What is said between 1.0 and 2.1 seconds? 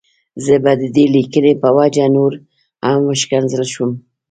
ليکنې په وجه